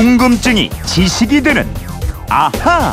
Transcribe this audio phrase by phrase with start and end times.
[0.00, 1.68] 궁금증이 지식이 되는
[2.30, 2.90] 아하.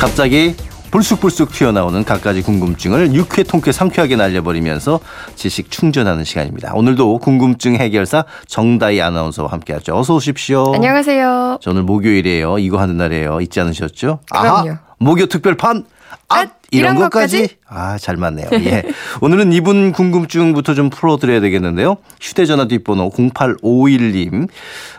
[0.00, 0.56] 갑자기
[0.90, 5.00] 불쑥불쑥 튀어나오는 갖가지 궁금증을 육회 통쾌 상쾌하게 날려버리면서
[5.34, 6.72] 지식 충전하는 시간입니다.
[6.72, 9.94] 오늘도 궁금증 해결사 정다희 아나운서와 함께하죠.
[9.94, 10.72] 어서 오십시오.
[10.76, 11.58] 안녕하세요.
[11.60, 12.58] 저 오늘 목요일이에요.
[12.58, 13.42] 이거 하는 날이에요.
[13.42, 14.20] 잊지 않으셨죠?
[14.32, 14.78] 그럼요.
[14.96, 15.84] 목요 특별판.
[16.30, 17.48] 아, 아, 이런 것까지?
[17.68, 18.48] 아, 잘 맞네요.
[18.52, 18.82] 예.
[19.20, 21.96] 오늘은 이분 궁금증부터 좀 풀어드려야 되겠는데요.
[22.20, 24.48] 휴대전화 뒷번호 0851님.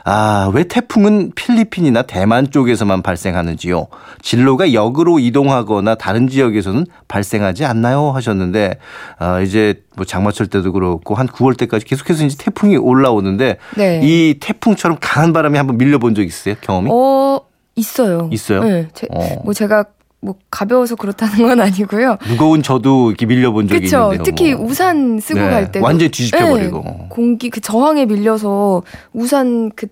[0.04, 3.88] 아, 왜 태풍은 필리핀이나 대만 쪽에서만 발생하는지요?
[4.22, 8.12] 진로가 역으로 이동하거나 다른 지역에서는 발생하지 않나요?
[8.12, 8.78] 하셨는데,
[9.20, 14.02] 아, 이제 뭐 장마철 때도 그렇고 한 9월 때까지 계속해서 이제 태풍이 올라오는데, 네.
[14.04, 16.56] 이 태풍처럼 강한 바람이 한번 밀려본 적 있으세요?
[16.62, 16.90] 경험이?
[16.92, 17.40] 어,
[17.76, 18.30] 있어요.
[18.32, 18.64] 있어요?
[18.64, 18.88] 네.
[18.94, 19.42] 제, 어.
[19.44, 19.86] 뭐 제가
[20.22, 22.18] 뭐 가벼워서 그렇다는 건 아니고요.
[22.30, 24.14] 무거운 저도 이렇게 밀려본 적이 그렇죠.
[24.14, 24.24] 있는데요.
[24.24, 24.66] 특히 뭐.
[24.68, 25.80] 우산 쓰고 네, 갈 때.
[25.80, 27.10] 완전히 뒤집혀버리고.
[27.10, 28.82] 공기 그 저항에 밀려서
[29.14, 29.88] 우산 그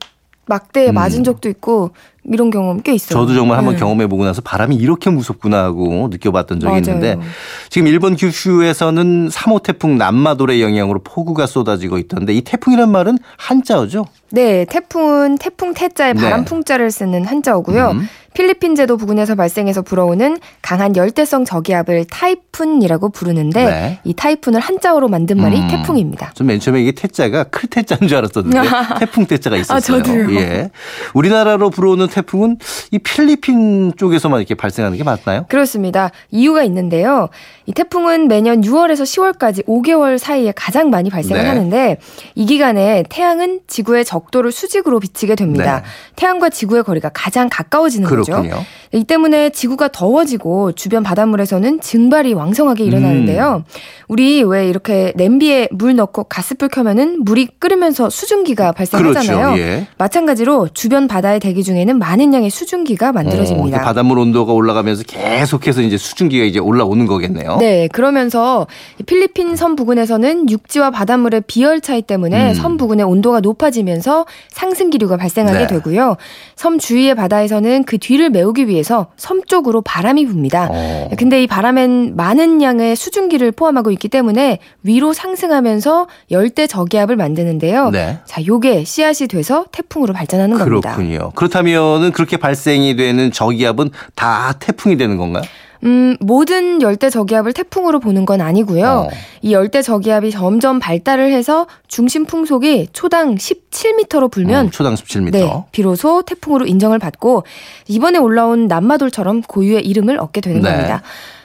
[0.45, 0.95] 막대에 음.
[0.95, 1.91] 맞은 적도 있고
[2.25, 3.17] 이런 경험 꽤 있어요.
[3.19, 3.79] 저도 정말 한번 네.
[3.79, 6.79] 경험해 보고 나서 바람이 이렇게 무섭구나 하고 느껴봤던 적이 맞아요.
[6.97, 7.17] 있는데
[7.69, 14.05] 지금 일본 규슈에서는 3호 태풍 남마돌의 영향으로 폭우가 쏟아지고 있던데 이 태풍이란 말은 한자어죠?
[14.31, 16.21] 네, 태풍은 태풍 태자에 네.
[16.21, 17.91] 바람 풍자를 쓰는 한자어고요.
[17.91, 18.07] 음.
[18.33, 23.99] 필리핀 제도 부근에서 발생해서 불어오는 강한 열대성 저기압을 타이푼이라고 부르는데 네.
[24.03, 25.67] 이 타이푼을 한자어로 만든 말이 음.
[25.67, 26.31] 태풍입니다.
[26.33, 28.59] 전맨 처음에 이게 태자가 클 태자인 줄 알았었는데
[28.99, 29.77] 태풍 태자가 있었어요.
[29.77, 30.35] 아, 저도요.
[30.39, 30.69] 예.
[31.13, 32.57] 우리나라로 불어오는 태풍은
[32.91, 35.45] 이 필리핀 쪽에서만 이렇게 발생하는 게 맞나요?
[35.49, 36.11] 그렇습니다.
[36.31, 37.29] 이유가 있는데요.
[37.65, 41.47] 이 태풍은 매년 6월에서 10월까지 5개월 사이에 가장 많이 발생을 네.
[41.47, 41.97] 하는데
[42.35, 45.81] 이 기간에 태양은 지구의 적도를 수직으로 비치게 됩니다.
[45.81, 45.83] 네.
[46.15, 48.22] 태양과 지구의 거리가 가장 가까워지는 거죠.
[48.31, 48.63] 그렇군요.
[48.91, 53.63] 이 때문에 지구가 더워지고 주변 바닷물에서는 증발이 왕성하게 일어나는데요.
[53.67, 53.79] 음.
[54.07, 59.53] 우리 왜 이렇게 냄비에 물 넣고 가스불 켜면은 물이 끓으면서 수증기가 발생하잖아요.
[59.55, 59.59] 그렇죠.
[59.59, 59.87] 예.
[59.97, 63.67] 마찬가지로 주변 바다의 대기 중에는 많은 양의 수증기가 어, 만들어집니다.
[63.67, 67.57] 이렇게 바닷물 온도가 올라가면서 계속해서 이제 수증기가 이제 올라오는 거겠네요.
[67.57, 68.67] 네, 그러면서
[68.99, 72.53] 이 필리핀 섬 부근에서는 육지와 바닷물의 비열 차이 때문에 음.
[72.53, 75.67] 섬 부근의 온도가 높아지면서 상승 기류가 발생하게 네.
[75.67, 76.17] 되고요.
[76.55, 80.67] 섬 주위의 바다에서는 그 뒤를 메우기 위해서 섬 쪽으로 바람이 붑니다.
[80.69, 81.09] 어.
[81.17, 87.89] 근데 이 바람엔 많은 양의 수증기를 포함하고 있기 때문에 위로 상승하면서 열대 저기압을 만드는데요.
[87.89, 88.19] 네.
[88.25, 90.95] 자, 요게 씨앗이 돼서 태풍으로 발전하는 겁니다.
[90.95, 91.31] 그렇군요.
[91.31, 95.43] 그렇다면은 그렇게 발생이 되는 저기압은 다 태풍이 되는 건가요?
[95.83, 98.85] 음, 모든 열대 저기압을 태풍으로 보는 건 아니고요.
[98.85, 99.09] 어.
[99.41, 105.31] 이 열대 저기압이 점점 발달을 해서 중심 풍속이 초당 17m로 불면 음, 초당 17m.
[105.31, 107.43] 네, 비로소 태풍으로 인정을 받고
[107.87, 110.71] 이번에 올라온 남마돌처럼 고유의 이름을 얻게 되는 네.
[110.71, 111.01] 겁니다.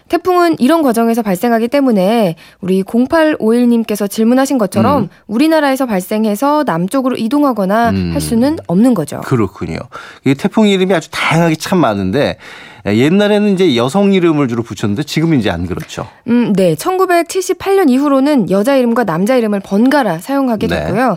[0.08, 5.08] 태풍은 이런 과정에서 발생하기 때문에 우리 0851님께서 질문하신 것처럼 음.
[5.26, 8.10] 우리나라에서 발생해서 남쪽으로 이동하거나 음.
[8.12, 9.20] 할 수는 없는 거죠.
[9.20, 9.78] 그렇군요.
[10.24, 12.38] 이 태풍 이름이 아주 다양하게 참 많은데
[12.86, 16.06] 옛날에는 이제 여성 이름을 주로 붙였는데 지금은 이제 안 그렇죠.
[16.28, 16.74] 음, 네.
[16.74, 20.84] 1978년 이후로는 여자 이름과 남자 이름을 번갈아 사용하게 네.
[20.84, 21.16] 됐고요.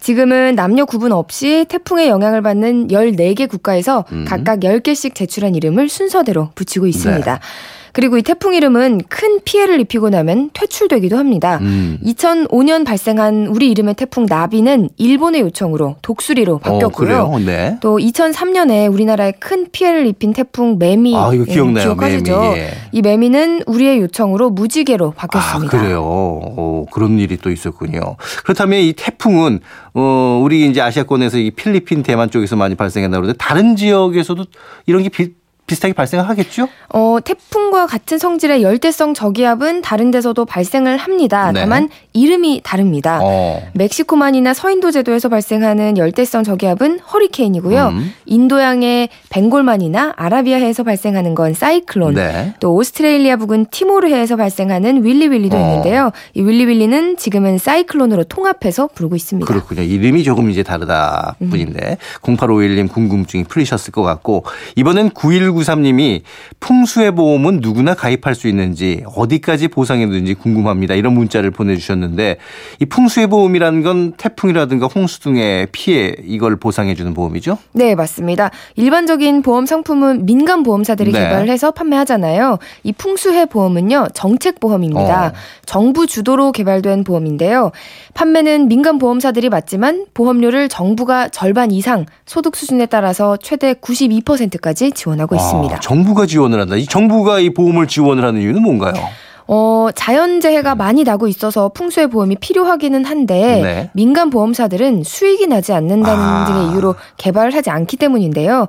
[0.00, 4.24] 지금은 남녀 구분 없이 태풍의 영향을 받는 14개 국가에서 음.
[4.26, 7.34] 각각 10개씩 제출한 이름을 순서대로 붙이고 있습니다.
[7.34, 7.40] 네.
[7.92, 11.58] 그리고 이 태풍 이름은 큰 피해를 입히고 나면 퇴출되기도 합니다.
[11.60, 11.98] 음.
[12.04, 17.30] 2005년 발생한 우리 이름의 태풍 나비는 일본의 요청으로 독수리로 어, 바뀌었고요.
[17.30, 17.38] 그래요?
[17.44, 17.78] 네.
[17.80, 21.84] 또 2003년에 우리나라에 큰 피해를 입힌 태풍 매미 아, 이거 예, 기억나요.
[21.84, 22.40] 기억하시죠?
[22.40, 22.56] 매미.
[22.56, 22.70] 예.
[22.92, 25.78] 이 매미는 우리의 요청으로 무지개로 아, 바뀌었습니다.
[25.78, 26.02] 그래요.
[26.02, 28.16] 오, 그런 일이 또 있었군요.
[28.44, 29.60] 그렇다면 이 태풍은
[29.94, 34.44] 어, 우리 이제 아시아권에서 이 필리핀, 대만 쪽에서 많이 발생한다 그러는데 다른 지역에서도
[34.86, 35.34] 이런 게 비,
[35.66, 36.68] 비슷하게 발생하겠죠?
[36.90, 41.50] 어, 태풍과 같은 성질의 열대성 저기압은 다른 데서도 발생을 합니다.
[41.52, 41.60] 네.
[41.60, 43.20] 다만 이름이 다릅니다.
[43.22, 43.62] 어.
[43.74, 47.88] 멕시코만이나 서인도 제도에서 발생하는 열대성 저기압은 허리케인이고요.
[47.88, 48.12] 음.
[48.26, 52.14] 인도양의 벵골만이나 아라비아해에서 발생하는 건 사이클론.
[52.14, 52.54] 네.
[52.60, 55.60] 또 오스트레일리아 부근 티모르해에서 발생하는 윌리윌리도 어.
[55.60, 56.10] 있는데요.
[56.34, 59.46] 이 윌리윌리는 지금은 사이클론으로 통합해서 부르고 있습니다.
[59.46, 59.82] 그렇군요.
[59.82, 61.50] 이름이 조금 이제 다르다 음.
[61.50, 64.44] 뿐인데 0851님 궁금증이 풀리셨을 것 같고
[64.76, 65.10] 이번엔
[65.52, 66.22] 9193님이
[66.60, 70.94] 풍수해 보험은 누구나 가입할 수 있는지 어디까지 보상해 주는지 궁금합니다.
[70.94, 72.36] 이런 문자를 보내주셨는데
[72.80, 77.58] 이 풍수해 보험이라는 건 태풍이라든가 홍수 등의 피해 이걸 보상해 주는 보험이죠?
[77.72, 78.50] 네, 맞습니다.
[78.76, 81.20] 일반적인 보험 상품은 민간 보험사들이 네.
[81.20, 82.58] 개발을 해서 판매하잖아요.
[82.82, 85.26] 이 풍수해 보험은요, 정책 보험입니다.
[85.28, 85.32] 어.
[85.66, 87.72] 정부 주도로 개발된 보험인데요.
[88.14, 95.76] 판매는 민간 보험사들이 맞지만 보험료를 정부가 절반 이상 소득 수준에 따라서 최대 92%까지 지원하고 있습니다.
[95.76, 96.76] 아, 정부가 지원을 한다.
[96.76, 98.92] 이 정부가 이 보험을 지원을 하는 이유는 뭔가요?
[99.46, 103.90] 어, 자연재해가 많이 나고 있어서 풍수의 보험이 필요하기는 한데 네.
[103.92, 106.44] 민간 보험사들은 수익이 나지 않는다는 아.
[106.46, 108.68] 등의 이유로 개발을 하지 않기 때문인데요.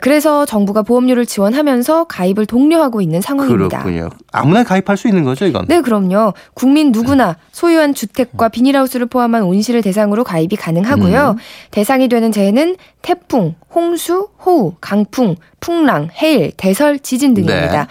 [0.00, 3.82] 그래서 정부가 보험료를 지원하면서 가입을 독려하고 있는 상황입니다.
[3.82, 4.10] 그렇군요.
[4.32, 5.66] 아무나 가입할 수 있는 거죠, 이건?
[5.66, 6.34] 네, 그럼요.
[6.54, 11.36] 국민 누구나 소유한 주택과 비닐하우스를 포함한 온실을 대상으로 가입이 가능하고요.
[11.36, 11.42] 음.
[11.70, 17.82] 대상이 되는 재해는 태풍, 홍수, 호우, 강풍, 풍랑, 해일, 대설, 지진 등입니다.
[17.82, 17.86] 네.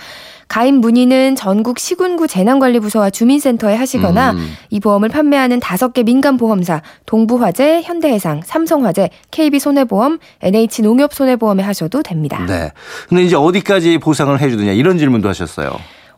[0.50, 4.54] 가입 문의는 전국 시군구 재난관리부서와 주민센터에 하시거나 음.
[4.72, 12.44] 이 보험을 판매하는 다섯 개 민간 보험사 동부화재, 현대해상, 삼성화재, KB손해보험, NH농협손해보험에 하셔도 됩니다.
[12.48, 12.72] 네.
[13.07, 15.69] 근데 이제 어디까지 보상을 해주느냐 이런 질문도 하셨어요.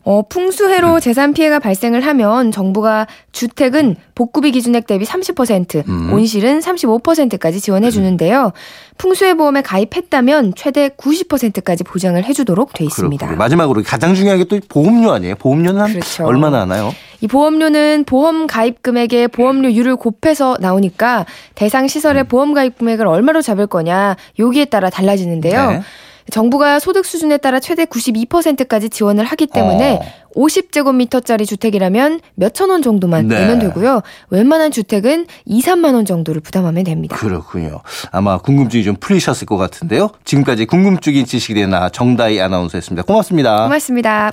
[0.04, 0.22] 어, 음.
[0.28, 6.12] 풍수해로 재산 피해가 발생을 하면 정부가 주택은 복구비 기준액 대비 30%, 음.
[6.12, 8.52] 온실은 35%까지 지원해 주는데요.
[8.98, 13.26] 풍수해 보험에 가입했다면 최대 90%까지 보장을 해 주도록 돼 있습니다.
[13.26, 13.38] 그렇군요.
[13.38, 15.36] 마지막으로 가장 중요한 게 또 보험료 아니에요?
[15.36, 16.24] 보험료는 한 그렇죠.
[16.26, 16.92] 얼마나 하나요?
[17.20, 21.24] 이 보험료는 보험 가입 금액에 보험료율을 곱해서 나오니까
[21.54, 21.88] 대상 음.
[21.88, 25.70] 시설의 보험 가입 금액을 얼마로 잡을 거냐 여기에 따라 달라지는데요.
[25.70, 25.80] 네.
[26.30, 30.22] 정부가 소득 수준에 따라 최대 92%까지 지원을 하기 때문에 어.
[30.34, 33.40] 50제곱미터짜리 주택이라면 몇천 원 정도만 네.
[33.40, 34.02] 내면 되고요.
[34.30, 37.16] 웬만한 주택은 2, 3만 원 정도를 부담하면 됩니다.
[37.16, 37.80] 그렇군요.
[38.10, 40.10] 아마 궁금증이 좀 풀리셨을 것 같은데요.
[40.24, 43.02] 지금까지 궁금증인 지식이 되나 정다희 아나운서였습니다.
[43.04, 43.64] 고맙습니다.
[43.64, 44.32] 고맙습니다.